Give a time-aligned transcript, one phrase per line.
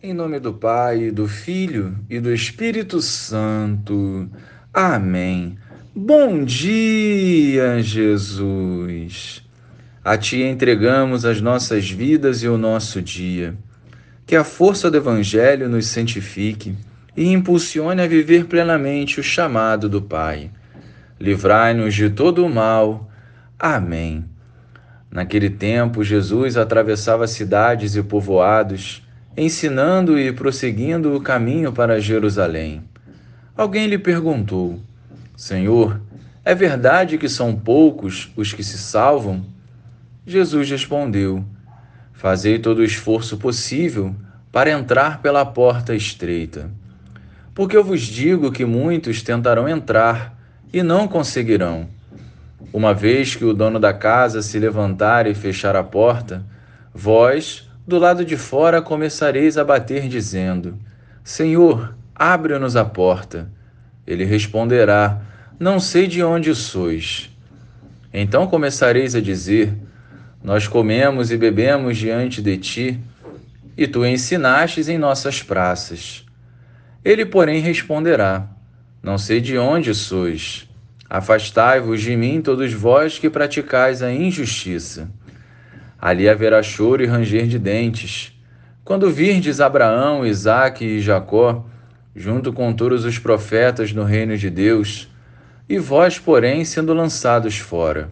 [0.00, 4.30] Em nome do Pai, do Filho e do Espírito Santo.
[4.72, 5.58] Amém.
[5.92, 9.44] Bom dia, Jesus.
[10.04, 13.56] A Ti entregamos as nossas vidas e o nosso dia.
[14.24, 16.76] Que a força do Evangelho nos santifique
[17.16, 20.52] e impulsione a viver plenamente o chamado do Pai.
[21.18, 23.10] Livrai-nos de todo o mal.
[23.58, 24.24] Amém.
[25.10, 29.07] Naquele tempo, Jesus atravessava cidades e povoados
[29.38, 32.82] ensinando e prosseguindo o caminho para Jerusalém.
[33.56, 34.80] Alguém lhe perguntou:
[35.36, 36.00] Senhor,
[36.44, 39.44] é verdade que são poucos os que se salvam?
[40.26, 41.44] Jesus respondeu:
[42.12, 44.12] Fazei todo o esforço possível
[44.50, 46.68] para entrar pela porta estreita.
[47.54, 50.36] Porque eu vos digo que muitos tentarão entrar
[50.72, 51.88] e não conseguirão.
[52.72, 56.44] Uma vez que o dono da casa se levantar e fechar a porta,
[56.92, 60.78] vós, do lado de fora começareis a bater, dizendo:
[61.24, 63.50] Senhor, abre-nos a porta.
[64.06, 65.22] Ele responderá:
[65.58, 67.30] Não sei de onde sois.
[68.12, 69.72] Então começareis a dizer:
[70.44, 73.00] Nós comemos e bebemos diante de ti,
[73.74, 76.26] e tu ensinastes em nossas praças.
[77.02, 78.46] Ele, porém, responderá:
[79.02, 80.68] Não sei de onde sois.
[81.08, 85.08] Afastai-vos de mim, todos vós que praticais a injustiça.
[86.00, 88.32] Ali haverá choro e ranger de dentes.
[88.84, 91.66] Quando virdes Abraão, Isaque e Jacó,
[92.14, 95.08] junto com todos os profetas no reino de Deus,
[95.68, 98.10] e vós, porém, sendo lançados fora.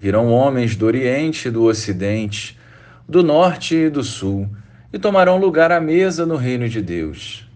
[0.00, 2.58] Virão homens do Oriente e do Ocidente,
[3.08, 4.48] do Norte e do Sul,
[4.92, 7.46] e tomarão lugar à mesa no reino de Deus.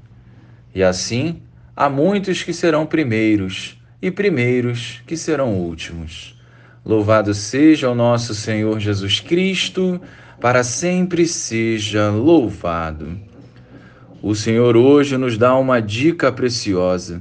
[0.75, 1.43] E assim,
[1.75, 6.40] há muitos que serão primeiros, e primeiros que serão últimos.
[6.85, 10.01] Louvado seja o nosso Senhor Jesus Cristo,
[10.41, 13.19] para sempre seja louvado.
[14.23, 17.21] O Senhor hoje nos dá uma dica preciosa.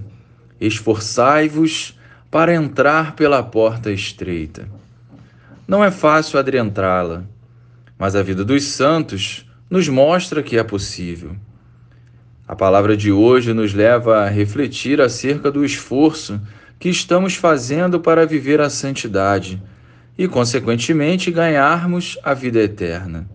[0.60, 1.98] Esforçai-vos
[2.32, 4.68] para entrar pela porta estreita.
[5.68, 7.24] Não é fácil adentrá-la,
[7.98, 11.36] mas a vida dos santos nos mostra que é possível.
[12.48, 16.42] A palavra de hoje nos leva a refletir acerca do esforço
[16.80, 19.62] que estamos fazendo para viver a santidade
[20.18, 23.30] e, consequentemente, ganharmos a vida eterna.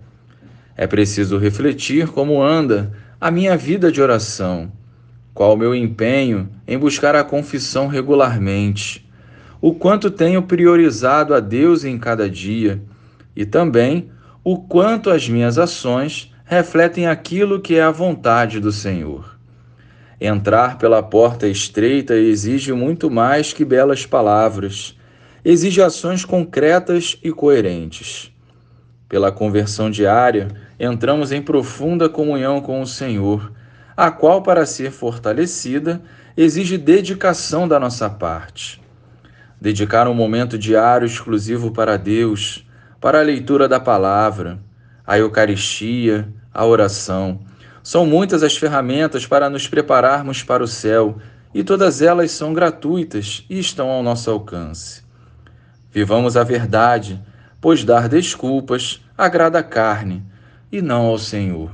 [0.76, 4.72] É preciso refletir como anda a minha vida de oração,
[5.32, 9.06] qual o meu empenho em buscar a confissão regularmente,
[9.60, 12.82] o quanto tenho priorizado a Deus em cada dia
[13.36, 14.10] e também
[14.42, 19.33] o quanto as minhas ações refletem aquilo que é a vontade do Senhor.
[20.26, 24.98] Entrar pela porta estreita exige muito mais que belas palavras,
[25.44, 28.32] exige ações concretas e coerentes.
[29.06, 30.48] Pela conversão diária,
[30.80, 33.52] entramos em profunda comunhão com o Senhor,
[33.94, 36.00] a qual, para ser fortalecida,
[36.34, 38.80] exige dedicação da nossa parte.
[39.60, 42.66] Dedicar um momento diário exclusivo para Deus,
[42.98, 44.58] para a leitura da palavra,
[45.06, 47.40] a Eucaristia, a oração
[47.84, 51.18] são muitas as ferramentas para nos prepararmos para o céu
[51.52, 55.02] e todas elas são gratuitas e estão ao nosso alcance.
[55.92, 57.22] Vivamos a verdade,
[57.60, 60.24] pois dar desculpas agrada a carne
[60.72, 61.70] e não ao Senhor.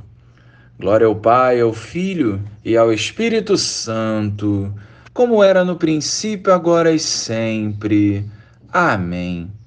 [0.78, 4.74] Glória ao Pai, ao Filho e ao Espírito Santo,
[5.14, 8.28] como era no princípio, agora e sempre.
[8.72, 9.59] Amém.